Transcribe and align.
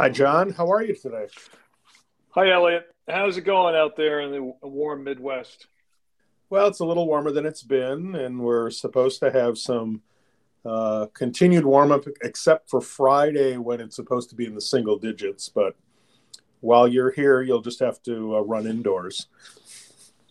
Hi, 0.00 0.08
John. 0.08 0.48
How 0.48 0.72
are 0.72 0.82
you 0.82 0.94
today? 0.94 1.26
Hi, 2.30 2.50
Elliot. 2.50 2.86
How's 3.06 3.36
it 3.36 3.42
going 3.42 3.74
out 3.74 3.98
there 3.98 4.22
in 4.22 4.32
the 4.32 4.54
warm 4.66 5.04
Midwest? 5.04 5.66
Well, 6.48 6.68
it's 6.68 6.80
a 6.80 6.86
little 6.86 7.06
warmer 7.06 7.30
than 7.32 7.44
it's 7.44 7.62
been, 7.62 8.14
and 8.14 8.40
we're 8.40 8.70
supposed 8.70 9.20
to 9.20 9.30
have 9.30 9.58
some 9.58 10.00
uh, 10.64 11.08
continued 11.12 11.66
warm 11.66 11.92
up, 11.92 12.06
except 12.22 12.70
for 12.70 12.80
Friday 12.80 13.58
when 13.58 13.78
it's 13.82 13.94
supposed 13.94 14.30
to 14.30 14.34
be 14.34 14.46
in 14.46 14.54
the 14.54 14.62
single 14.62 14.96
digits. 14.96 15.50
But 15.50 15.76
while 16.60 16.88
you're 16.88 17.10
here, 17.10 17.42
you'll 17.42 17.60
just 17.60 17.80
have 17.80 18.02
to 18.04 18.36
uh, 18.36 18.40
run 18.40 18.66
indoors. 18.66 19.26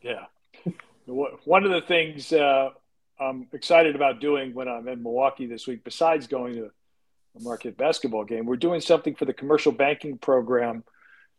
Yeah. 0.02 0.26
One 1.06 1.64
of 1.64 1.70
the 1.70 1.82
things 1.82 2.34
uh, 2.34 2.72
I'm 3.20 3.46
excited 3.54 3.96
about 3.96 4.20
doing 4.20 4.52
when 4.56 4.68
I'm 4.68 4.88
in 4.88 5.04
Milwaukee 5.04 5.46
this 5.46 5.68
week, 5.68 5.84
besides 5.84 6.26
going 6.26 6.56
to 6.56 6.72
a 7.36 7.42
Marquette 7.42 7.78
basketball 7.78 8.24
game, 8.24 8.46
we're 8.46 8.56
doing 8.56 8.82
something 8.82 9.16
for 9.16 9.26
the 9.26 9.34
commercial 9.34 9.72
banking 9.72 10.18
program 10.18 10.84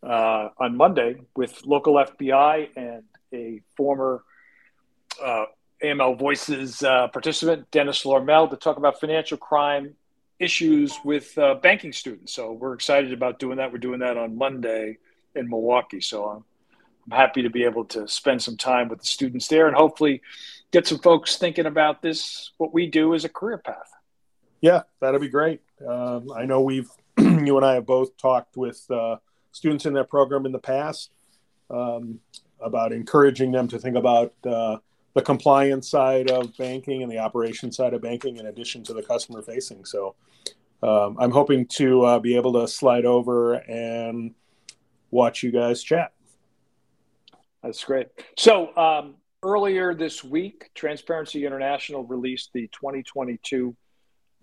uh, 0.02 0.48
on 0.58 0.76
Monday 0.76 1.16
with 1.36 1.64
local 1.64 1.94
FBI 1.94 2.70
and 2.76 3.02
a 3.32 3.62
former 3.76 4.22
uh, 5.22 5.44
AML 5.82 6.18
Voices 6.18 6.82
uh, 6.82 7.08
participant, 7.08 7.70
Dennis 7.70 8.04
Lormel, 8.04 8.50
to 8.50 8.56
talk 8.56 8.76
about 8.76 9.00
financial 9.00 9.38
crime 9.38 9.94
issues 10.38 10.98
with 11.04 11.36
uh, 11.38 11.54
banking 11.54 11.92
students. 11.92 12.32
So 12.32 12.52
we're 12.52 12.74
excited 12.74 13.12
about 13.12 13.38
doing 13.38 13.58
that. 13.58 13.72
We're 13.72 13.78
doing 13.78 14.00
that 14.00 14.16
on 14.16 14.36
Monday 14.36 14.98
in 15.34 15.48
Milwaukee. 15.48 16.00
So 16.00 16.24
I'm, 16.26 16.44
I'm 17.06 17.16
happy 17.16 17.42
to 17.42 17.50
be 17.50 17.64
able 17.64 17.84
to 17.86 18.08
spend 18.08 18.42
some 18.42 18.56
time 18.56 18.88
with 18.88 19.00
the 19.00 19.06
students 19.06 19.48
there 19.48 19.66
and 19.66 19.76
hopefully 19.76 20.22
get 20.70 20.86
some 20.86 20.98
folks 20.98 21.36
thinking 21.36 21.66
about 21.66 22.02
this, 22.02 22.52
what 22.58 22.72
we 22.72 22.86
do 22.86 23.14
as 23.14 23.24
a 23.24 23.28
career 23.28 23.58
path. 23.58 23.90
Yeah, 24.60 24.82
that'll 25.00 25.20
be 25.20 25.28
great. 25.28 25.60
Um, 25.86 26.30
I 26.34 26.44
know 26.44 26.60
we've, 26.60 26.88
you 27.18 27.56
and 27.56 27.64
I 27.64 27.74
have 27.74 27.86
both 27.86 28.16
talked 28.16 28.56
with 28.56 28.84
uh, 28.90 29.16
students 29.52 29.86
in 29.86 29.94
that 29.94 30.08
program 30.08 30.46
in 30.46 30.52
the 30.52 30.58
past 30.58 31.10
um, 31.70 32.20
about 32.60 32.92
encouraging 32.92 33.52
them 33.52 33.68
to 33.68 33.78
think 33.78 33.96
about 33.96 34.32
uh, 34.46 34.78
the 35.14 35.22
compliance 35.22 35.88
side 35.88 36.30
of 36.30 36.56
banking 36.56 37.02
and 37.02 37.10
the 37.10 37.18
operation 37.18 37.72
side 37.72 37.94
of 37.94 38.02
banking 38.02 38.36
in 38.36 38.46
addition 38.46 38.82
to 38.84 38.92
the 38.92 39.02
customer 39.02 39.42
facing. 39.42 39.84
So 39.84 40.14
um, 40.82 41.16
I'm 41.18 41.30
hoping 41.30 41.66
to 41.66 42.02
uh, 42.02 42.18
be 42.18 42.36
able 42.36 42.52
to 42.54 42.68
slide 42.68 43.04
over 43.04 43.54
and 43.54 44.34
watch 45.10 45.42
you 45.42 45.50
guys 45.50 45.82
chat. 45.82 46.12
That's 47.62 47.82
great. 47.84 48.08
So 48.38 48.74
um, 48.76 49.16
earlier 49.42 49.94
this 49.94 50.24
week, 50.24 50.70
Transparency 50.74 51.44
International 51.44 52.04
released 52.04 52.50
the 52.54 52.68
2022 52.68 53.76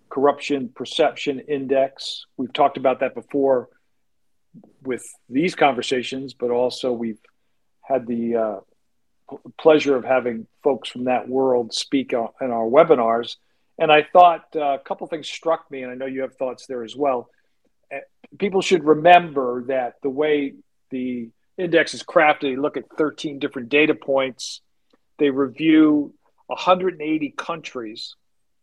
Corruption 0.10 0.70
Perception 0.70 1.40
Index. 1.40 2.26
We've 2.38 2.54
talked 2.54 2.78
about 2.78 3.00
that 3.02 3.14
before 3.16 3.70
with 4.84 5.06
these 5.30 5.56
conversations, 5.56 6.34
but 6.34 6.50
also 6.50 6.92
we've 6.92 7.20
had 7.82 8.08
the 8.08 8.36
uh, 8.36 9.36
pleasure 9.58 9.96
of 9.96 10.04
having 10.04 10.48
folks 10.64 10.90
from 10.90 11.06
that 11.06 11.28
world 11.28 11.74
speak 11.74 12.14
in 12.14 12.20
our 12.20 12.66
webinars. 12.66 13.36
And 13.80 13.92
I 13.92 14.04
thought 14.12 14.46
uh, 14.56 14.74
a 14.74 14.80
couple 14.80 15.06
things 15.08 15.28
struck 15.28 15.70
me, 15.70 15.84
and 15.84 15.92
I 15.92 15.96
know 15.96 16.06
you 16.06 16.22
have 16.22 16.36
thoughts 16.36 16.66
there 16.68 16.84
as 16.84 16.96
well. 16.96 17.30
Uh, 17.94 18.00
people 18.40 18.62
should 18.62 18.84
remember 18.84 19.66
that 19.68 19.96
the 20.02 20.10
way 20.10 20.56
the 20.90 21.30
index 21.58 21.94
is 21.94 22.04
crafted, 22.04 22.42
they 22.42 22.56
look 22.56 22.78
at 22.78 22.86
13 22.98 23.40
different 23.40 23.70
data 23.70 23.94
points, 23.94 24.62
they 25.20 25.30
review 25.30 26.14
180 26.48 27.34
countries, 27.38 28.16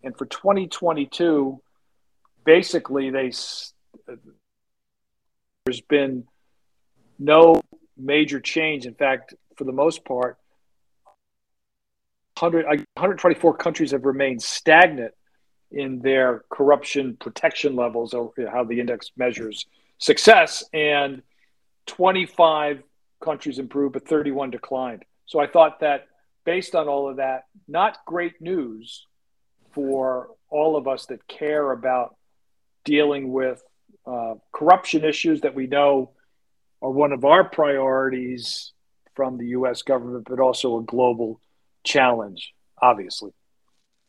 and 0.05 0.16
for 0.16 0.27
2022, 0.27 1.60
basically 2.44 3.10
they 3.10 3.33
there's 5.64 5.80
been 5.88 6.24
no 7.19 7.61
major 7.96 8.39
change. 8.39 8.86
In 8.86 8.95
fact, 8.95 9.34
for 9.56 9.64
the 9.64 9.73
most 9.73 10.05
part, 10.05 10.36
100, 12.39 12.67
124 12.67 13.56
countries 13.56 13.92
have 13.92 14.05
remained 14.05 14.42
stagnant 14.42 15.14
in 15.70 16.01
their 16.01 16.45
corruption 16.51 17.17
protection 17.17 17.74
levels, 17.74 18.12
or 18.12 18.33
how 18.52 18.64
the 18.64 18.78
index 18.78 19.11
measures 19.17 19.67
success, 19.98 20.64
and 20.73 21.23
25 21.86 22.83
countries 23.23 23.58
improved, 23.58 23.95
but 23.95 24.07
31 24.07 24.51
declined. 24.51 25.05
So 25.27 25.40
I 25.40 25.46
thought 25.46 25.80
that 25.80 26.08
based 26.45 26.74
on 26.74 26.89
all 26.89 27.08
of 27.08 27.17
that, 27.17 27.45
not 27.67 27.98
great 28.05 28.40
news 28.40 29.07
for 29.74 30.29
all 30.51 30.77
of 30.77 30.86
us 30.86 31.07
that 31.07 31.27
care 31.27 31.73
about 31.73 32.17
dealing 32.85 33.33
with 33.33 33.62
uh, 34.07 34.35
corruption 34.52 35.05
issues 35.05 35.40
that 35.40 35.55
we 35.55 35.67
know 35.67 36.12
are 36.83 36.90
one 36.90 37.12
of 37.12 37.24
our 37.24 37.45
priorities 37.45 38.73
from 39.14 39.39
the 39.39 39.48
US 39.48 39.83
government, 39.83 40.27
but 40.29 40.40
also 40.40 40.79
a 40.79 40.83
global 40.83 41.40
challenge, 41.83 42.52
obviously. 42.80 43.33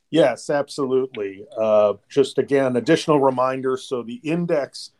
Yes, 0.10 0.50
absolutely. 0.50 1.46
Uh, 1.58 1.94
just 2.10 2.38
again, 2.38 2.76
additional 2.76 3.20
reminder. 3.20 3.78
So 3.78 4.04
the 4.04 4.22
index 4.24 4.92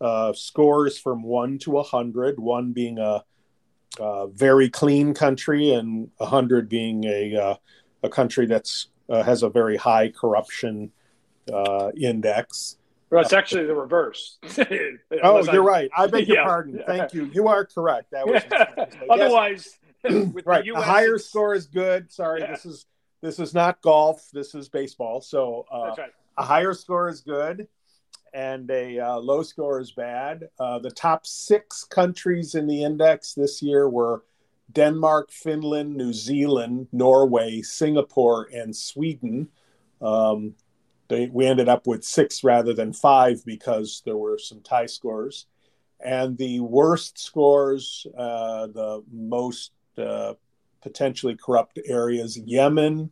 uh, 0.00 0.32
scores 0.32 0.98
from 0.98 1.22
one 1.22 1.58
to 1.60 1.78
a 1.78 1.82
hundred, 1.82 2.38
one 2.38 2.72
being 2.72 2.98
a, 2.98 3.24
a, 4.00 4.28
very 4.28 4.68
clean 4.68 5.14
country, 5.14 5.72
and 5.72 6.10
a 6.20 6.26
hundred 6.26 6.68
being 6.68 7.04
a 7.04 7.36
uh, 7.36 7.54
a 8.02 8.08
country 8.08 8.46
that's 8.46 8.88
uh, 9.12 9.22
has 9.22 9.42
a 9.42 9.48
very 9.48 9.76
high 9.76 10.08
corruption 10.08 10.90
uh, 11.52 11.90
index. 11.96 12.78
Well, 13.10 13.20
it's 13.20 13.34
actually 13.34 13.66
the 13.66 13.74
reverse. 13.74 14.38
oh, 15.22 15.44
you're 15.52 15.64
I, 15.64 15.66
right. 15.66 15.90
I 15.94 16.06
beg 16.06 16.26
your 16.26 16.38
yeah. 16.38 16.44
pardon. 16.44 16.82
Thank 16.86 17.12
you. 17.12 17.30
You 17.34 17.46
are 17.48 17.66
correct. 17.66 18.10
That 18.10 18.26
was 18.26 18.42
otherwise 19.10 19.78
right. 20.46 20.66
a 20.66 20.80
higher 20.80 21.18
score 21.18 21.54
is 21.54 21.66
good. 21.66 22.10
Sorry, 22.10 22.40
yeah. 22.40 22.52
this 22.52 22.64
is 22.64 22.86
this 23.20 23.38
is 23.38 23.52
not 23.52 23.82
golf. 23.82 24.30
This 24.32 24.54
is 24.54 24.70
baseball. 24.70 25.20
So 25.20 25.66
uh, 25.70 25.94
right. 25.98 26.10
a 26.38 26.42
higher 26.42 26.72
score 26.72 27.10
is 27.10 27.20
good, 27.20 27.68
and 28.32 28.70
a 28.70 28.98
uh, 28.98 29.16
low 29.18 29.42
score 29.42 29.78
is 29.78 29.92
bad. 29.92 30.48
Uh, 30.58 30.78
the 30.78 30.90
top 30.90 31.26
six 31.26 31.84
countries 31.84 32.54
in 32.54 32.66
the 32.66 32.82
index 32.82 33.34
this 33.34 33.60
year 33.60 33.90
were 33.90 34.22
Denmark, 34.72 35.30
Finland, 35.30 35.96
New 35.96 36.12
Zealand, 36.12 36.88
Norway, 36.92 37.62
Singapore, 37.62 38.48
and 38.52 38.74
Sweden. 38.74 39.48
Um, 40.00 40.54
they, 41.08 41.26
we 41.26 41.46
ended 41.46 41.68
up 41.68 41.86
with 41.86 42.04
six 42.04 42.42
rather 42.42 42.72
than 42.72 42.92
five 42.92 43.44
because 43.44 44.02
there 44.04 44.16
were 44.16 44.38
some 44.38 44.60
tie 44.60 44.86
scores. 44.86 45.46
And 46.04 46.36
the 46.36 46.60
worst 46.60 47.18
scores, 47.18 48.06
uh, 48.16 48.66
the 48.68 49.04
most 49.12 49.72
uh, 49.98 50.34
potentially 50.80 51.36
corrupt 51.36 51.78
areas 51.86 52.36
Yemen, 52.36 53.10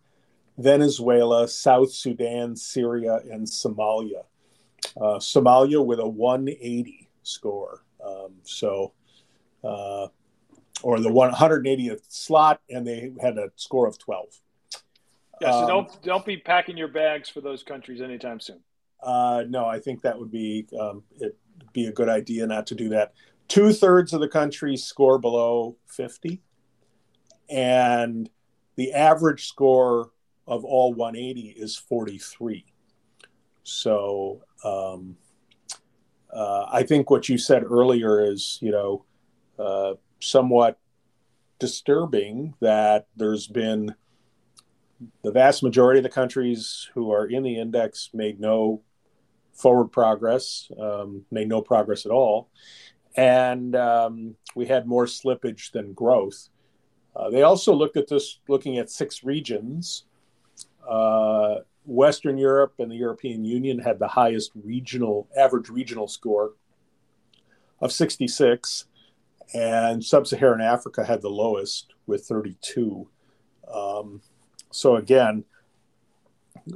Venezuela, 0.59 1.47
South 1.49 1.93
Sudan, 1.93 2.57
Syria, 2.57 3.21
and 3.31 3.47
Somalia. 3.47 4.25
Uh, 4.97 5.19
Somalia 5.19 5.85
with 5.85 6.01
a 6.01 6.09
180 6.09 7.09
score. 7.23 7.85
Um, 8.05 8.33
so, 8.43 8.93
uh, 9.63 10.09
or 10.83 11.01
the 11.01 11.11
180th 11.11 12.03
slot, 12.09 12.61
and 12.71 12.87
they 12.87 13.13
had 13.21 13.39
a 13.39 13.51
score 13.57 13.87
of 13.87 13.99
12. 13.99 14.41
Yeah, 15.41 15.51
so 15.53 15.59
um, 15.59 15.67
don't 15.67 16.03
don't 16.03 16.27
be 16.27 16.37
packing 16.37 16.77
your 16.77 16.89
bags 16.89 17.29
for 17.29 17.41
those 17.41 17.63
countries 17.63 18.01
anytime 18.01 18.41
soon. 18.41 18.61
Uh, 19.03 19.45
no, 19.49 19.65
I 19.65 19.79
think 19.79 20.03
that 20.03 20.19
would 20.19 20.31
be 20.31 20.67
um, 20.79 21.03
it 21.19 21.37
be 21.73 21.87
a 21.87 21.93
good 21.93 22.09
idea 22.09 22.47
not 22.47 22.67
to 22.69 22.75
do 22.75 22.89
that. 22.91 23.15
Two 23.49 23.73
thirds 23.73 24.13
of 24.13 24.21
the 24.21 24.29
countries 24.29 24.85
score 24.85 25.19
below 25.19 25.77
50 25.87 26.41
and 27.51 28.31
the 28.77 28.93
average 28.93 29.47
score 29.47 30.11
of 30.47 30.65
all 30.65 30.95
180 30.95 31.49
is 31.51 31.77
43. 31.77 32.65
So 33.63 34.43
um, 34.65 35.17
uh, 36.33 36.67
I 36.71 36.85
think 36.85 37.11
what 37.11 37.29
you 37.29 37.39
said 37.39 37.65
earlier 37.65 38.25
is, 38.25 38.59
you 38.63 38.71
know, 38.71 39.05
uh, 39.59 39.95
somewhat 40.21 40.79
disturbing 41.59 42.55
that 42.61 43.07
there's 43.17 43.47
been 43.47 43.95
the 45.23 45.33
vast 45.33 45.63
majority 45.63 45.99
of 45.99 46.05
the 46.05 46.11
countries 46.11 46.91
who 46.95 47.13
are 47.13 47.27
in 47.27 47.43
the 47.43 47.59
index 47.59 48.11
made 48.13 48.41
no 48.41 48.83
forward 49.55 49.89
progress, 49.89 50.71
um, 50.81 51.25
made 51.31 51.49
no 51.49 51.63
progress 51.63 52.07
at 52.07 52.13
all. 52.13 52.49
And 53.17 53.75
um, 53.77 54.37
we 54.55 54.67
had 54.67 54.87
more 54.87 55.07
slippage 55.07 55.73
than 55.73 55.93
growth. 55.93 56.49
Uh, 57.15 57.31
they 57.31 57.43
also 57.43 57.75
looked 57.75 57.97
at 57.97 58.09
this, 58.09 58.39
looking 58.49 58.79
at 58.79 58.91
six 58.91 59.25
regions. 59.25 60.05
Uh, 60.89 61.57
Western 61.85 62.39
Europe 62.39 62.75
and 62.79 62.91
the 62.91 62.97
European 62.97 63.45
Union 63.45 63.79
had 63.79 63.99
the 63.99 64.07
highest 64.07 64.53
regional 64.55 65.29
average 65.37 65.69
regional 65.69 66.07
score 66.07 66.53
of 67.81 67.91
66, 67.91 68.85
and 69.55 70.05
Sub-Saharan 70.05 70.61
Africa 70.61 71.05
had 71.05 71.23
the 71.23 71.31
lowest 71.31 71.95
with 72.07 72.25
32. 72.25 73.09
Um, 73.73 74.21
so 74.71 74.97
again, 74.97 75.45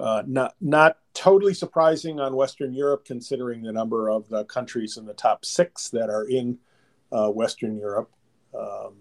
uh, 0.01 0.23
not 0.27 0.55
not 0.61 0.99
totally 1.13 1.55
surprising 1.55 2.19
on 2.19 2.35
Western 2.35 2.75
Europe, 2.75 3.05
considering 3.05 3.63
the 3.63 3.73
number 3.73 4.09
of 4.09 4.29
the 4.29 4.45
countries 4.45 4.97
in 4.97 5.05
the 5.05 5.15
top 5.15 5.45
six 5.45 5.89
that 5.91 6.11
are 6.11 6.25
in 6.25 6.59
uh, 7.13 7.29
Western 7.29 7.77
Europe. 7.77 8.11
Um, 8.59 8.95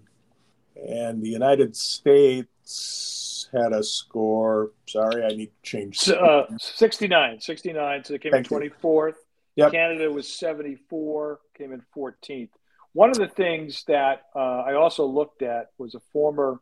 and 0.76 1.22
the 1.22 1.30
United 1.30 1.76
States 1.76 3.50
had 3.52 3.74
a 3.74 3.84
score. 3.84 4.72
Sorry, 4.88 5.24
I 5.24 5.30
need 5.30 5.48
to 5.48 5.62
change. 5.62 6.10
Uh, 6.10 6.46
69, 6.58 7.40
69. 7.40 8.04
So 8.04 8.14
they 8.14 8.20
came 8.20 8.32
Thank 8.32 8.52
in 8.52 8.72
24th. 8.72 9.16
Yep. 9.56 9.72
Canada 9.72 10.12
was 10.12 10.28
74, 10.28 11.40
came 11.56 11.74
in 11.74 11.84
14th. 11.96 12.50
One 12.94 13.10
of 13.10 13.18
the 13.18 13.28
things 13.28 13.84
that 13.88 14.24
uh, 14.36 14.40
I 14.40 14.76
also 14.76 15.06
looked 15.06 15.42
at 15.42 15.68
was 15.78 15.96
a 15.96 16.00
former 16.12 16.60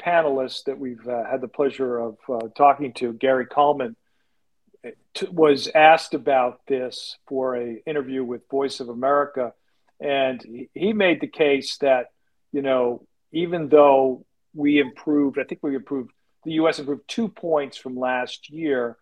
panelist 0.00 0.64
that 0.64 0.78
we've 0.78 1.06
uh, 1.06 1.24
had 1.24 1.40
the 1.40 1.48
pleasure 1.48 1.98
of 1.98 2.16
uh, 2.28 2.48
talking 2.56 2.92
to, 2.94 3.12
Gary 3.12 3.46
Kalman, 3.46 3.96
t- 5.14 5.26
was 5.30 5.68
asked 5.74 6.14
about 6.14 6.60
this 6.66 7.18
for 7.26 7.56
a 7.56 7.82
interview 7.86 8.24
with 8.24 8.48
Voice 8.48 8.80
of 8.80 8.88
America, 8.88 9.52
and 10.00 10.68
he 10.74 10.92
made 10.92 11.20
the 11.20 11.28
case 11.28 11.76
that 11.78 12.10
you 12.52 12.62
know 12.62 13.06
even 13.32 13.68
though 13.68 14.24
we 14.54 14.78
improved, 14.78 15.38
I 15.38 15.44
think 15.44 15.60
we 15.62 15.74
improved, 15.74 16.12
the 16.44 16.52
U.S. 16.52 16.78
improved 16.78 17.02
two 17.08 17.28
points 17.28 17.76
from 17.76 17.98
last 17.98 18.48
year. 18.50 18.96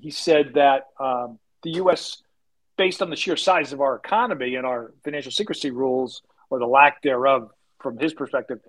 He 0.00 0.10
said 0.10 0.52
that 0.54 0.88
um, 1.00 1.38
the 1.62 1.72
U.S. 1.72 2.22
based 2.76 3.02
on 3.02 3.10
the 3.10 3.16
sheer 3.16 3.36
size 3.36 3.72
of 3.72 3.80
our 3.80 3.96
economy 3.96 4.56
and 4.56 4.66
our 4.66 4.92
financial 5.04 5.32
secrecy 5.32 5.70
rules 5.70 6.22
or 6.50 6.58
the 6.58 6.66
lack 6.66 7.02
thereof 7.02 7.50
from 7.80 7.98
his 7.98 8.14
perspective 8.14 8.60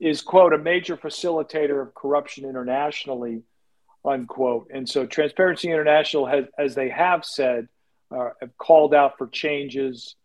is 0.00 0.22
quote 0.22 0.52
a 0.52 0.58
major 0.58 0.96
facilitator 0.96 1.80
of 1.80 1.94
corruption 1.94 2.44
internationally 2.44 3.42
unquote. 4.04 4.68
And 4.72 4.88
so 4.88 5.06
transparency 5.06 5.70
international 5.70 6.26
has 6.26 6.44
as 6.58 6.74
they 6.74 6.90
have 6.90 7.24
said 7.24 7.68
uh, 8.14 8.30
have 8.40 8.56
called 8.58 8.94
out 8.94 9.18
for 9.18 9.26
changes 9.28 10.16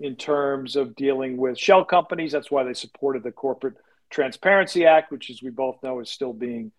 in 0.00 0.16
terms 0.16 0.76
of 0.76 0.96
dealing 0.96 1.36
with 1.36 1.58
shell 1.58 1.84
companies. 1.84 2.32
That's 2.32 2.50
why 2.50 2.64
they 2.64 2.74
supported 2.74 3.22
the 3.22 3.32
corporate 3.32 3.76
transparency 4.10 4.86
act 4.86 5.12
which 5.12 5.30
as 5.30 5.42
we 5.42 5.50
both 5.50 5.82
know 5.82 6.00
is 6.00 6.10
still 6.10 6.32
being 6.32 6.72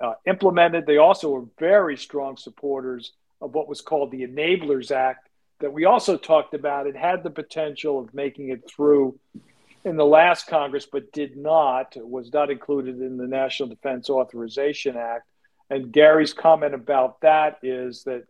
uh, 0.00 0.14
implemented. 0.26 0.86
They 0.86 0.98
also 0.98 1.30
were 1.30 1.46
very 1.58 1.96
strong 1.96 2.36
supporters 2.36 3.12
of 3.40 3.54
what 3.54 3.68
was 3.68 3.80
called 3.80 4.10
the 4.10 4.26
enablers 4.26 4.90
act 4.90 5.28
that 5.64 5.72
we 5.72 5.86
also 5.86 6.18
talked 6.18 6.52
about 6.52 6.86
it 6.86 6.94
had 6.94 7.22
the 7.22 7.30
potential 7.30 7.98
of 7.98 8.12
making 8.12 8.50
it 8.50 8.68
through 8.68 9.18
in 9.82 9.96
the 9.96 10.04
last 10.04 10.46
Congress, 10.46 10.86
but 10.90 11.10
did 11.10 11.38
not, 11.38 11.96
was 11.96 12.30
not 12.34 12.50
included 12.50 13.00
in 13.00 13.16
the 13.16 13.26
National 13.26 13.70
Defense 13.70 14.10
Authorization 14.10 14.94
Act. 14.94 15.26
And 15.70 15.90
Gary's 15.90 16.34
comment 16.34 16.74
about 16.74 17.22
that 17.22 17.60
is 17.62 18.04
that 18.04 18.24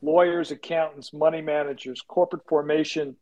lawyers, 0.00 0.52
accountants, 0.52 1.12
money 1.12 1.42
managers, 1.42 2.02
corporate 2.02 2.46
formation 2.48 3.16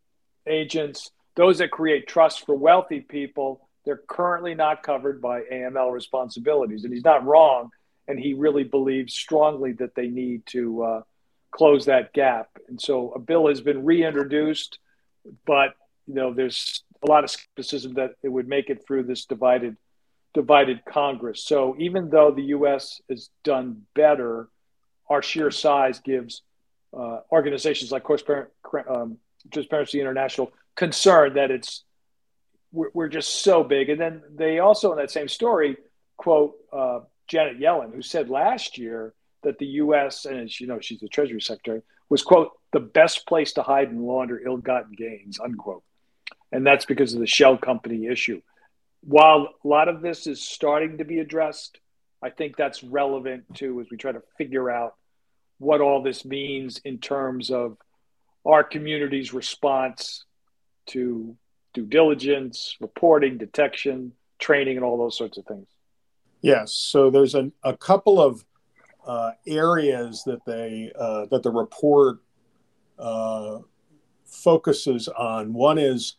agents, 0.47 1.11
those 1.35 1.57
that 1.57 1.71
create 1.71 2.07
trust 2.07 2.45
for 2.45 2.55
wealthy 2.55 3.01
people, 3.01 3.67
they're 3.87 4.03
currently 4.09 4.55
not 4.55 4.83
covered 4.83 5.23
by 5.23 5.41
AML 5.41 5.91
responsibilities. 5.91 6.85
And 6.85 6.93
he's 6.93 7.05
not 7.05 7.25
wrong. 7.25 7.71
And 8.09 8.21
he 8.21 8.35
really 8.35 8.65
believes 8.65 9.15
strongly 9.15 9.73
that 9.73 9.95
they 9.95 10.09
need 10.09 10.45
to 10.49 10.83
uh, 10.83 11.01
close 11.59 11.87
that 11.87 12.13
gap. 12.13 12.49
And 12.69 12.81
so 12.81 13.11
a 13.11 13.19
bill 13.19 13.49
has 13.49 13.61
been 13.61 13.85
reintroduced, 13.85 14.79
but 15.45 15.75
you 16.07 16.15
know, 16.15 16.33
there's 16.33 16.85
a 17.03 17.11
lot 17.11 17.25
of 17.25 17.31
skepticism 17.31 17.95
that 17.95 18.13
it 18.23 18.29
would 18.29 18.49
make 18.49 18.71
it 18.71 18.87
through 18.87 19.03
this 19.03 19.25
divided 19.25 19.77
divided 20.35 20.85
Congress. 20.85 21.43
So 21.43 21.75
even 21.79 22.11
though 22.11 22.31
the 22.31 22.45
U.S. 22.57 23.01
has 23.11 23.31
done 23.43 23.83
better, 23.95 24.49
our 25.09 25.21
sheer 25.21 25.51
size 25.51 25.99
gives 26.01 26.43
uh, 26.97 27.21
organizations 27.33 27.91
like 27.91 28.05
um, 28.89 29.19
Transparency 29.51 30.01
International 30.01 30.53
concern 30.77 31.35
that 31.35 31.51
it's 31.51 31.83
we're, 32.71 32.91
we're, 32.95 33.09
just 33.09 33.43
so 33.43 33.65
big. 33.65 33.89
And 33.89 34.01
then 34.01 34.23
they 34.33 34.59
also 34.61 34.93
in 34.93 34.99
that 34.99 35.11
same 35.11 35.29
story 35.29 35.77
quote 36.17 36.55
uh, 36.73 37.01
Janet 37.27 37.59
Yellen, 37.59 37.95
who 37.95 38.03
said 38.03 38.29
last 38.29 38.79
year 38.79 39.15
that 39.43 39.59
the 39.59 39.67
U.S. 39.67 40.25
and 40.25 40.39
as 40.41 40.61
you 40.61 40.67
know 40.67 40.81
she's 40.81 41.01
the 41.01 41.09
Treasury 41.09 41.41
Secretary 41.41 41.83
was 42.09 42.23
quote 42.23 42.53
the 42.73 42.81
best 42.81 43.27
place 43.27 43.53
to 43.55 43.63
hide 43.63 43.91
and 43.91 44.03
launder 44.03 44.41
ill-gotten 44.45 44.93
gains 44.93 45.39
unquote 45.41 45.83
and 46.53 46.67
that's 46.67 46.85
because 46.85 47.15
of 47.15 47.21
the 47.21 47.27
shell 47.27 47.57
company 47.57 48.07
issue. 48.07 48.41
While 49.03 49.55
a 49.65 49.69
lot 49.69 49.89
of 49.89 50.01
this 50.01 50.27
is 50.27 50.41
starting 50.41 50.99
to 50.99 51.05
be 51.05 51.21
addressed, 51.21 51.79
I 52.23 52.31
think 52.31 52.57
that's 52.57 52.83
relevant 52.83 53.45
too 53.55 53.81
as 53.81 53.87
we 53.91 53.97
try 53.97 54.13
to 54.13 54.23
figure 54.37 54.71
out 54.71 54.95
what 55.59 55.81
all 55.81 56.03
this 56.03 56.25
means 56.25 56.81
in 56.85 56.99
terms 56.99 57.51
of 57.51 57.77
our 58.45 58.65
community's 58.65 59.33
response 59.33 60.25
to 60.87 61.37
due 61.75 61.87
diligence, 61.87 62.77
reporting, 62.81 63.39
detection, 63.39 64.13
training, 64.39 64.77
and 64.77 64.85
all 64.85 64.97
those 64.97 65.17
sorts 65.17 65.37
of 65.37 65.45
things. 65.45 65.67
Yes. 66.41 66.73
So 66.73 67.11
there's 67.11 67.35
a, 67.35 67.51
a 67.63 67.77
couple 67.77 68.21
of 68.21 68.45
uh, 69.09 69.33
areas 69.47 70.23
that 70.25 70.45
they 70.45 70.93
uh, 70.97 71.25
that 71.31 71.43
the 71.43 71.51
report 71.51 72.19
uh, 72.99 73.59
focuses 74.27 75.09
on. 75.09 75.55
One 75.55 75.79
is 75.79 76.17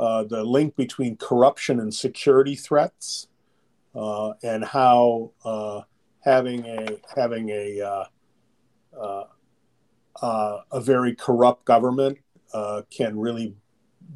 uh, 0.00 0.24
the 0.24 0.42
link 0.42 0.74
between 0.74 1.16
corruption 1.16 1.78
and 1.78 1.94
security 1.94 2.56
threats, 2.56 3.28
uh, 3.94 4.32
and 4.42 4.64
how 4.64 5.30
uh, 5.44 5.82
having 6.20 6.66
a 6.66 6.98
having 7.14 7.48
a 7.50 8.08
a 10.72 10.80
very 10.80 11.14
corrupt 11.14 11.64
government 11.64 12.18
can 12.90 13.18
really 13.18 13.54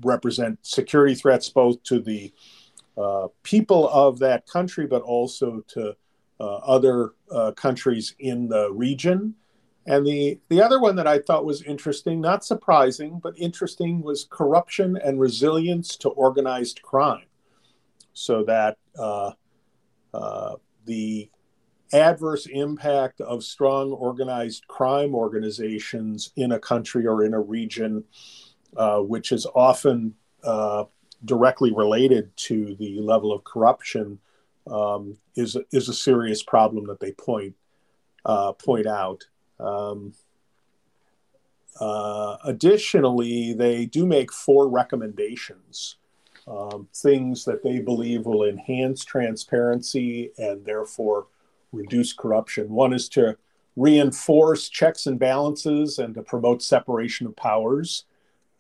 represent 0.03 0.59
security 0.63 1.15
threats 1.15 1.49
both 1.49 1.81
to 1.85 2.01
the 2.01 2.33
people 3.45 3.89
of 3.89 4.19
that 4.19 4.47
country, 4.49 4.87
but 4.87 5.03
also 5.03 5.63
to 5.69 5.95
other 6.41 7.15
countries 7.57 8.15
in 8.19 8.49
the 8.49 8.71
region. 8.73 9.35
And 9.87 10.05
the, 10.05 10.41
the 10.49 10.61
other 10.61 10.81
one 10.81 10.97
that 10.97 11.07
I 11.07 11.21
thought 11.21 11.45
was 11.45 11.63
interesting, 11.63 12.21
not 12.21 12.45
surprising, 12.45 13.21
but 13.23 13.39
interesting, 13.39 14.03
was 14.03 14.27
corruption 14.29 14.99
and 15.03 15.21
resilience 15.21 15.97
to 15.99 16.09
organized 16.09 16.83
crime. 16.83 17.27
So 18.13 18.43
that 18.45 18.79
uh, 18.99 19.33
uh, 20.13 20.57
the 20.87 21.31
adverse 21.93 22.47
impact 22.47 23.21
of 23.21 23.45
strong 23.45 23.93
organized 23.93 24.67
crime 24.67 25.15
organizations 25.15 26.33
in 26.35 26.53
a 26.53 26.59
country 26.59 27.07
or 27.07 27.25
in 27.25 27.33
a 27.33 27.41
region, 27.41 28.03
uh, 28.77 28.99
which 28.99 29.31
is 29.31 29.47
often 29.55 30.15
uh, 30.43 30.85
directly 31.25 31.73
related 31.73 32.37
to 32.37 32.75
the 32.77 32.99
level 33.01 33.33
of 33.33 33.45
corruption, 33.45 34.19
um, 34.71 35.17
is, 35.35 35.57
is 35.73 35.89
a 35.89 35.95
serious 35.95 36.43
problem 36.43 36.87
that 36.87 37.01
they 37.01 37.13
point, 37.13 37.55
uh, 38.25 38.53
point 38.53 38.87
out. 38.87 39.25
Um, 39.59 40.13
uh, 41.81 42.37
additionally, 42.45 43.53
they 43.53 43.87
do 43.87 44.07
make 44.07 44.33
four 44.33 44.69
recommendations, 44.69 45.97
um, 46.47 46.89
things 46.95 47.45
that 47.45 47.63
they 47.63 47.81
believe 47.81 48.25
will 48.25 48.45
enhance 48.45 49.05
transparency 49.05 50.33
and 50.39 50.65
therefore 50.65 51.27
reduce 51.73 52.13
corruption. 52.13 52.71
One 52.71 52.93
is 52.93 53.09
to 53.11 53.37
reinforce 53.77 54.69
checks 54.71 55.07
and 55.07 55.19
balances 55.19 55.99
and 55.99 56.15
to 56.15 56.23
promote 56.23 56.63
separation 56.63 57.27
of 57.27 57.37
powers. 57.37 58.05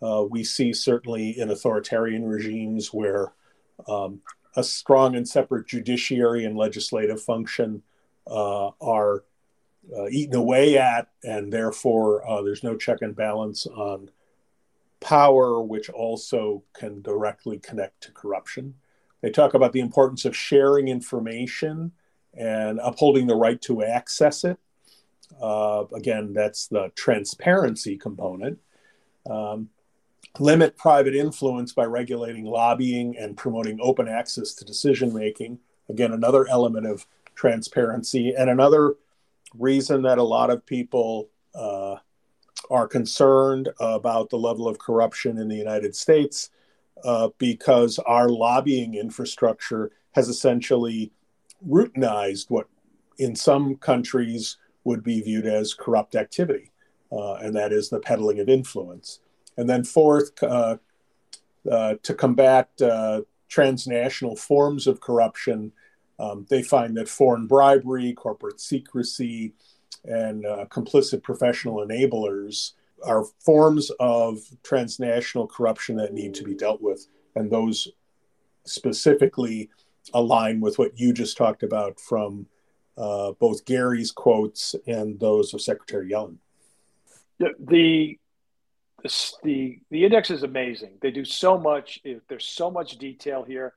Uh, 0.03 0.25
we 0.29 0.45
see 0.45 0.75
certainly 0.75 1.39
in 1.39 1.51
authoritarian 1.51 2.27
regimes 2.27 2.93
where 2.93 3.33
um, 3.89 4.21
a 4.57 4.65
strong 4.65 5.15
and 5.15 5.29
separate 5.29 5.67
judiciary 5.67 6.45
and 6.45 6.57
legislative 6.57 7.23
function 7.23 7.83
uh, 8.27 8.71
are 8.81 9.25
uh, 9.97 10.09
eaten 10.09 10.35
away 10.35 10.79
at, 10.79 11.09
and 11.23 11.53
therefore 11.53 12.29
uh, 12.29 12.43
there's 12.43 12.65
no 12.65 12.77
check 12.77 12.99
and 13.03 13.15
balance 13.15 13.67
on 13.67 14.11
power, 15.01 15.63
which 15.63 15.89
also 15.91 16.65
can 16.73 17.03
directly 17.03 17.59
connect 17.59 18.03
to 18.03 18.13
corruption. 18.13 18.75
They 19.21 19.31
talk 19.31 19.55
about 19.55 19.73
the 19.73 19.81
importance 19.81 20.25
of 20.25 20.37
sharing 20.37 20.89
information 20.89 21.93
and 22.35 22.81
upholding 22.83 23.27
the 23.27 23.37
right 23.37 23.61
to 23.63 23.83
access 23.83 24.45
it. 24.45 24.59
Uh, 25.41 25.85
again, 25.95 26.33
that's 26.33 26.67
the 26.67 26.91
transparency 26.95 27.97
component. 27.97 28.59
Um, 29.29 29.71
limit 30.39 30.77
private 30.77 31.15
influence 31.15 31.73
by 31.73 31.85
regulating 31.85 32.45
lobbying 32.45 33.17
and 33.17 33.37
promoting 33.37 33.79
open 33.81 34.09
access 34.09 34.55
to 34.55 34.65
decision 34.65 35.13
making. 35.13 35.59
Again, 35.89 36.13
another 36.13 36.47
element 36.49 36.87
of 36.87 37.07
transparency. 37.35 38.35
And 38.37 38.51
another 38.51 38.97
reason 39.55 40.03
that 40.03 40.19
a 40.19 40.23
lot 40.23 40.51
of 40.51 40.67
people 40.67 41.29
uh, 41.55 41.97
are 42.71 42.89
concerned 42.89 43.69
about 43.81 44.31
the 44.31 44.39
level 44.39 44.69
of 44.69 44.79
corruption 44.79 45.39
in 45.39 45.49
the 45.49 45.57
United 45.57 45.95
States 45.95 46.51
uh, 47.05 47.29
because 47.39 47.99
our 48.01 48.29
lobbying 48.29 48.95
infrastructure 48.95 49.91
has 50.13 50.29
essentially 50.29 51.13
routinized 51.67 52.51
what 52.51 52.67
in 53.19 53.35
some 53.35 53.77
countries 53.77 54.57
would 54.85 55.03
be 55.03 55.21
viewed 55.21 55.47
as 55.47 55.75
corrupt 55.75 56.15
activity, 56.15 56.71
uh, 57.13 57.35
and 57.35 57.55
that 57.55 57.73
is 57.73 57.89
the 57.89 57.99
peddling 58.01 58.41
of 58.41 58.49
influence. 58.49 59.21
And 59.57 59.69
then, 59.69 59.85
fourth, 59.85 60.43
uh, 60.43 60.77
uh, 61.71 61.95
to 62.03 62.15
combat 62.15 62.71
uh, 62.81 63.23
transnational 63.49 64.37
forms 64.37 64.87
of 64.87 65.01
corruption, 65.01 65.73
um, 66.19 66.47
they 66.49 66.63
find 66.63 66.97
that 66.97 67.09
foreign 67.09 67.47
bribery, 67.47 68.13
corporate 68.13 68.61
secrecy, 68.61 69.53
and 70.05 70.47
uh, 70.47 70.67
complicit 70.67 71.23
professional 71.23 71.87
enablers 71.87 72.73
are 73.05 73.25
forms 73.41 73.91
of 74.01 74.39
transnational 74.63 75.47
corruption 75.47 75.97
that 75.97 76.15
need 76.15 76.35
to 76.35 76.45
be 76.45 76.55
dealt 76.55 76.81
with. 76.81 77.07
And 77.35 77.51
those 77.51 77.89
specifically 78.65 79.71
align 80.15 80.61
with 80.61 80.79
what 80.79 80.99
you 80.99 81.13
just 81.13 81.37
talked 81.37 81.63
about 81.63 82.01
from 82.01 82.47
uh, 82.97 83.33
both 83.33 83.65
Gary's 83.65 84.11
quotes 84.11 84.75
and 84.87 85.21
those 85.21 85.53
of 85.53 85.61
Secretary 85.61 86.11
Yellen. 86.11 86.37
Yeah, 87.39 87.49
the 89.43 89.79
the 89.91 90.05
index 90.05 90.31
is 90.31 90.43
amazing. 90.43 90.99
They 91.01 91.11
do 91.11 91.25
so 91.25 91.59
much. 91.59 92.01
There's 92.29 92.49
so 92.49 92.71
much 92.71 92.99
detail 92.99 93.45
here. 93.45 93.75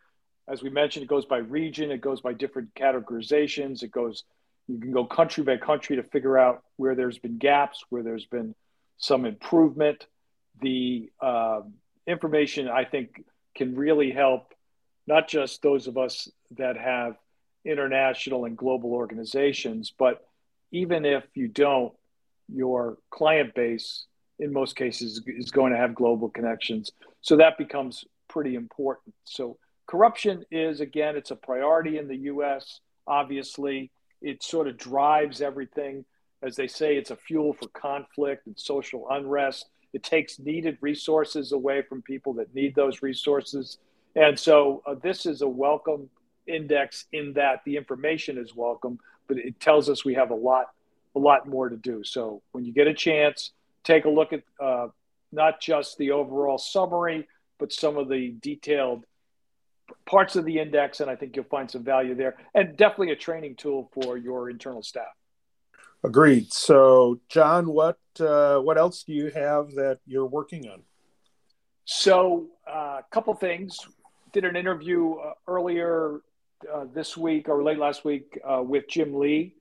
As 0.48 0.64
we 0.64 0.70
mentioned, 0.70 1.04
it 1.04 1.10
goes 1.10 1.26
by 1.26 1.38
region. 1.38 1.92
It 1.92 2.02
goes 2.02 2.22
by 2.22 2.34
different 2.34 2.74
categorizations. 2.76 3.84
It 3.84 3.92
goes. 3.92 4.24
You 4.68 4.80
can 4.80 4.92
go 4.92 5.06
country 5.06 5.44
by 5.44 5.58
country 5.58 5.96
to 5.96 6.04
figure 6.04 6.38
out 6.38 6.64
where 6.78 6.96
there's 6.96 7.18
been 7.18 7.38
gaps, 7.38 7.84
where 7.90 8.04
there's 8.04 8.26
been 8.26 8.54
some 8.98 9.26
improvement. 9.26 10.06
The 10.62 11.10
uh, 11.20 11.62
information 12.06 12.68
I 12.68 12.86
think 12.86 13.24
can 13.56 13.76
really 13.76 14.12
help 14.12 14.54
not 15.08 15.28
just 15.28 15.62
those 15.64 15.88
of 15.88 15.98
us 15.98 16.30
that 16.58 16.78
have 16.78 17.16
international 17.66 18.46
and 18.46 18.56
global 18.56 18.94
organizations, 18.94 19.92
but 19.98 20.24
even 20.72 21.04
if 21.04 21.24
you 21.34 21.48
don't, 21.48 21.94
your 22.48 22.98
client 23.10 23.54
base 23.56 24.06
in 24.40 24.54
most 24.54 24.76
cases 24.76 25.22
is 25.28 25.52
going 25.52 25.72
to 25.72 25.78
have 25.78 25.94
global 25.94 26.30
connections. 26.30 26.92
So 27.22 27.38
that 27.38 27.58
becomes 27.58 28.06
pretty 28.28 28.56
important. 28.56 29.14
So 29.26 29.58
corruption 29.86 30.46
is 30.52 30.80
again, 30.80 31.16
it's 31.16 31.32
a 31.32 31.36
priority 31.36 31.98
in 31.98 32.08
the 32.08 32.18
US. 32.18 32.80
Obviously, 33.06 33.92
it 34.22 34.44
sort 34.44 34.68
of 34.68 34.78
drives 34.78 35.42
everything. 35.42 36.06
As 36.42 36.56
they 36.56 36.68
say, 36.68 36.96
it's 36.96 37.12
a 37.12 37.16
fuel 37.16 37.54
for 37.54 37.68
conflict 37.70 38.48
and 38.48 38.58
social 38.58 39.08
unrest. 39.10 39.68
It 39.94 40.04
takes 40.04 40.40
needed 40.40 40.78
resources 40.82 41.52
away 41.52 41.82
from 41.82 42.02
people 42.02 42.34
that 42.36 42.54
need 42.54 42.76
those 42.76 43.02
resources. 43.02 43.78
And 44.16 44.38
so 44.40 44.84
uh, 44.86 44.96
this 45.02 45.26
is 45.26 45.42
a 45.42 45.48
welcome 45.48 46.10
index 46.48 47.06
in 47.12 47.34
that 47.34 47.62
the 47.66 47.76
information 47.78 48.38
is 48.38 48.56
welcome, 48.56 49.00
but 49.28 49.38
it 49.38 49.60
tells 49.60 49.90
us 49.90 50.06
we 50.06 50.16
have 50.16 50.32
a 50.32 50.36
lot, 50.36 50.68
a 51.16 51.20
lot 51.20 51.48
more 51.48 51.70
to 51.70 51.78
do. 51.78 52.04
So 52.04 52.42
when 52.52 52.66
you 52.66 52.74
get 52.74 52.88
a 52.88 52.94
chance, 52.94 53.52
take 53.84 54.06
a 54.06 54.10
look 54.10 54.34
at 54.34 54.44
uh, 54.60 54.88
not 55.32 55.60
just 55.62 55.98
the 55.98 56.12
overall 56.12 56.58
summary, 56.58 57.28
but 57.60 57.72
some 57.72 57.98
of 57.98 58.10
the 58.10 58.36
detailed 58.42 59.06
parts 60.06 60.36
of 60.36 60.46
the 60.46 60.60
index, 60.60 61.00
and 61.00 61.10
I 61.10 61.16
think 61.16 61.36
you'll 61.36 61.46
find 61.46 61.70
some 61.70 61.84
value 61.84 62.16
there, 62.16 62.38
and 62.54 62.78
definitely 62.78 63.12
a 63.12 63.16
training 63.16 63.56
tool 63.56 63.90
for 63.94 64.18
your 64.18 64.50
internal 64.50 64.84
staff. 64.84 65.08
Agreed. 66.04 66.54
So, 66.54 67.20
John, 67.28 67.68
what 67.68 67.98
uh, 68.20 68.60
what 68.60 68.78
else 68.78 69.04
do 69.04 69.14
you 69.14 69.32
have 69.32 69.72
that 69.72 70.00
you're 70.06 70.26
working 70.26 70.70
on? 70.70 70.84
So, 71.86 72.48
a 72.68 72.72
uh, 72.72 73.02
couple 73.12 73.34
things. 73.34 73.80
Did 74.32 74.46
an 74.46 74.56
interview 74.56 75.16
uh, 75.16 75.34
earlier 75.48 76.22
uh, 76.72 76.86
this 76.94 77.18
week 77.18 77.50
or 77.50 77.64
late 77.64 77.80
last 77.80 78.06
week 78.06 78.40
uh, 78.48 78.62
with 78.62 78.88
Jim 78.88 79.18
Lee, 79.18 79.56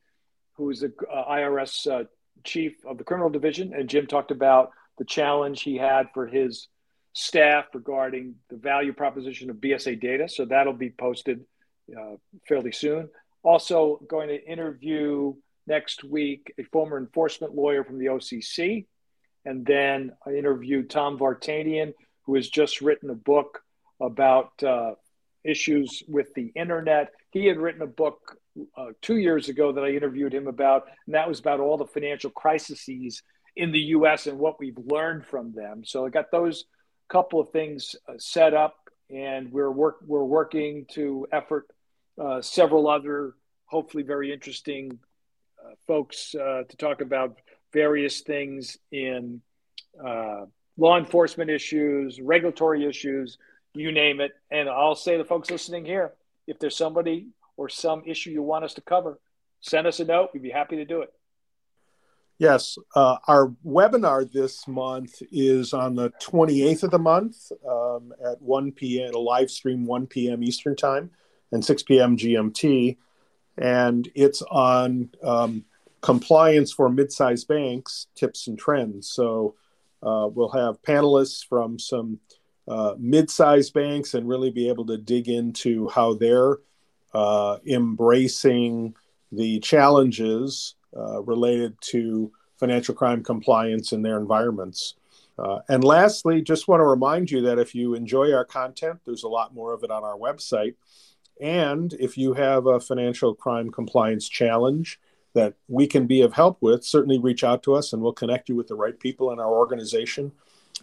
who 0.53 0.71
is 0.71 0.81
the 0.81 0.93
uh, 1.11 1.33
IRS 1.33 2.07
chief 2.45 2.75
of 2.87 2.99
the 2.99 3.05
criminal 3.05 3.31
division, 3.31 3.73
and 3.75 3.89
Jim 3.89 4.07
talked 4.07 4.31
about 4.31 4.71
the 4.99 5.05
challenge 5.05 5.63
he 5.63 5.77
had 5.77 6.09
for 6.13 6.27
his 6.27 6.69
staff 7.13 7.67
regarding 7.75 8.35
the 8.49 8.57
value 8.57 8.93
proposition 8.93 9.51
of 9.51 9.57
BSA 9.57 10.01
data. 10.01 10.29
So 10.29 10.45
that'll 10.45 10.73
be 10.73 10.91
posted 10.91 11.45
uh, 11.97 12.17
fairly 12.47 12.73
soon. 12.73 13.09
Also, 13.43 14.01
going 14.09 14.29
to 14.29 14.45
interview 14.45 15.35
next 15.67 16.05
week 16.05 16.53
a 16.59 16.65
former 16.65 16.99
enforcement 16.99 17.55
lawyer 17.55 17.85
from 17.85 17.99
the 17.99 18.07
OCC, 18.07 18.87
and 19.45 19.65
then 19.65 20.13
I 20.27 20.33
interviewed 20.33 20.91
Tom 20.91 21.19
Vartanian, 21.19 21.95
who 22.23 22.35
has 22.35 22.49
just 22.49 22.81
written 22.81 23.11
a 23.11 23.15
book 23.15 23.63
about 24.01 24.63
uh, 24.63 24.93
issues 25.49 26.03
with 26.09 26.33
the 26.35 26.53
internet. 26.55 27.13
He 27.31 27.47
had 27.47 27.57
written 27.57 27.83
a 27.83 27.87
book 27.87 28.37
uh, 28.77 28.89
two 29.01 29.17
years 29.17 29.49
ago 29.49 29.73
that 29.73 29.85
I 29.85 29.91
interviewed 29.91 30.35
him 30.35 30.47
about, 30.47 30.85
and 31.07 31.15
that 31.15 31.29
was 31.29 31.41
about 31.41 31.61
all 31.61 31.77
the 31.77 31.87
financial 31.87 32.31
crises 32.31 33.23
in 33.57 33.73
the 33.73 33.81
U.S. 33.97 34.27
and 34.27 34.39
what 34.39 34.59
we've 34.61 34.79
learned 34.79 35.27
from 35.27 35.53
them. 35.53 35.83
So 35.85 36.07
I 36.07 36.11
got 36.11 36.31
those 36.31 36.65
couple 37.09 37.41
of 37.41 37.51
things 37.51 37.97
uh, 38.09 38.15
set 38.19 38.55
up, 38.55 38.77
and 39.11 39.51
we're 39.51 39.71
work 39.71 39.97
we're 40.07 40.25
working 40.25 40.87
to 40.93 41.27
effort 41.33 41.67
uh, 42.21 42.43
several 42.43 42.89
other, 42.89 43.35
hopefully 43.65 44.03
very 44.03 44.33
interesting 44.33 44.99
uh, 45.65 45.75
folks 45.87 46.35
uh, 46.35 46.63
to 46.69 46.77
talk 46.77 47.01
about 47.01 47.39
various 47.73 48.21
things 48.21 48.77
in 48.93 49.41
uh, 50.05 50.45
law 50.77 50.99
enforcement 50.99 51.51
issues, 51.51 52.21
regulatory 52.21 52.85
issues, 52.85 53.39
you 53.75 53.93
name 53.93 54.21
it. 54.21 54.33
And 54.51 54.69
I'll 54.69 54.95
say 54.95 55.17
the 55.17 55.25
folks 55.25 55.51
listening 55.51 55.85
here, 55.85 56.13
if 56.47 56.59
there's 56.59 56.77
somebody 56.77 57.29
or 57.57 57.69
some 57.69 58.03
issue 58.07 58.31
you 58.31 58.43
want 58.43 58.65
us 58.65 58.75
to 58.75 58.81
cover, 58.81 59.21
send 59.61 59.87
us 59.87 60.01
a 60.01 60.05
note. 60.05 60.31
We'd 60.33 60.43
be 60.43 60.51
happy 60.51 60.77
to 60.77 60.85
do 60.85 61.03
it. 61.03 61.13
Yes, 62.39 62.79
uh, 62.95 63.17
our 63.27 63.49
webinar 63.67 64.31
this 64.31 64.69
month 64.69 65.23
is 65.33 65.73
on 65.73 65.97
the 65.97 66.11
28th 66.23 66.85
of 66.85 66.93
the 66.93 66.99
month 66.99 67.51
um, 67.69 68.13
at 68.25 68.41
1 68.41 68.73
p.m. 68.73 69.13
a 69.13 69.19
live 69.19 69.51
stream 69.51 69.85
1 69.85 70.07
p.m. 70.07 70.45
Eastern 70.45 70.77
Time 70.77 71.11
and 71.51 71.65
6 71.65 71.83
p.m. 71.83 72.17
GMT, 72.17 72.97
and 73.57 74.09
it's 74.15 74.43
on 74.43 75.11
um, 75.25 75.65
compliance 76.01 76.73
for 76.73 76.89
mid-sized 76.89 77.49
banks 77.49 78.07
tips 78.15 78.47
and 78.47 78.57
trends. 78.57 79.11
So 79.11 79.57
uh, 80.01 80.29
we'll 80.33 80.51
have 80.51 80.81
panelists 80.83 81.45
from 81.45 81.77
some 81.81 82.21
uh, 82.69 82.95
mid-sized 82.99 83.73
banks 83.73 84.15
and 84.15 84.29
really 84.29 84.51
be 84.51 84.69
able 84.69 84.87
to 84.87 84.99
dig 84.99 85.29
into 85.29 85.89
how 85.89 86.15
they're 86.15 86.59
uh, 87.15 87.59
embracing 87.67 88.95
the 89.33 89.59
challenges 89.61 90.75
uh, 90.97 91.23
related 91.23 91.75
to 91.81 92.31
financial 92.57 92.95
crime 92.95 93.23
compliance 93.23 93.93
in 93.93 94.03
their 94.03 94.19
environments. 94.19 94.95
Uh, 95.39 95.61
and 95.69 95.85
lastly, 95.85 96.43
just 96.43 96.67
want 96.67 96.81
to 96.81 96.85
remind 96.85 97.31
you 97.31 97.41
that 97.41 97.59
if 97.59 97.75
you 97.75 97.95
enjoy 97.95 98.33
our 98.33 98.45
content, 98.45 98.99
there's 99.05 99.23
a 99.23 99.29
lot 99.29 99.55
more 99.55 99.73
of 99.73 99.85
it 99.85 99.91
on 99.91 100.03
our 100.03 100.17
website. 100.17 100.75
And 101.41 101.93
if 101.95 102.19
you 102.19 102.35
have 102.35 102.67
a 102.67 102.81
financial 102.81 103.35
crime 103.35 103.71
compliance 103.71 104.29
challenge 104.29 104.99
that 105.35 105.55
we 105.69 105.87
can 105.87 106.07
be 106.07 106.23
of 106.23 106.33
help 106.33 106.61
with, 106.61 106.85
certainly 106.85 107.19
reach 107.19 107.45
out 107.45 107.63
to 107.63 107.75
us 107.75 107.93
and 107.93 108.03
we'll 108.03 108.13
connect 108.13 108.49
you 108.49 108.57
with 108.57 108.67
the 108.67 108.75
right 108.75 108.99
people 108.99 109.31
in 109.31 109.39
our 109.39 109.53
organization 109.53 110.33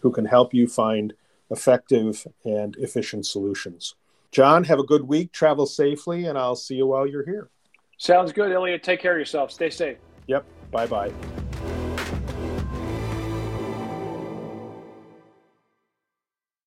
who 0.00 0.10
can 0.10 0.24
help 0.24 0.54
you 0.54 0.66
find 0.66 1.12
effective 1.50 2.26
and 2.44 2.76
efficient 2.76 3.26
solutions. 3.26 3.94
John, 4.30 4.64
have 4.64 4.78
a 4.78 4.84
good 4.84 5.02
week. 5.02 5.32
Travel 5.32 5.66
safely, 5.66 6.26
and 6.26 6.38
I'll 6.38 6.56
see 6.56 6.74
you 6.74 6.86
while 6.86 7.06
you're 7.06 7.24
here. 7.24 7.48
Sounds 7.98 8.32
good, 8.32 8.52
Elliot. 8.52 8.82
Take 8.82 9.00
care 9.00 9.12
of 9.12 9.18
yourself. 9.18 9.50
Stay 9.50 9.70
safe. 9.70 9.98
Yep. 10.26 10.44
Bye 10.70 10.86
bye. 10.86 11.12